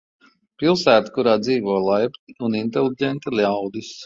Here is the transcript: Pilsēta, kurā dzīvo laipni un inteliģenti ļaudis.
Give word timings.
Pilsēta, 0.61 1.11
kurā 1.17 1.35
dzīvo 1.43 1.75
laipni 1.89 2.35
un 2.49 2.57
inteliģenti 2.63 3.37
ļaudis. 3.43 3.93